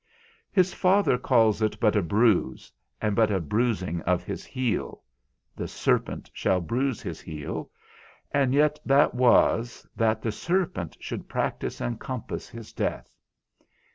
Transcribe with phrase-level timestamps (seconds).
[0.51, 5.03] His Father calls it but a bruise, and but a bruising of his heel
[5.55, 7.69] (the serpent shall bruise his heel),
[8.31, 13.13] and yet that was, that the serpent should practise and compass his death.